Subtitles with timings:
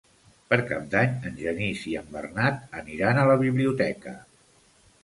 [0.53, 4.21] Per Cap d'Any en Genís i en Bernat aniran a la biblioteca.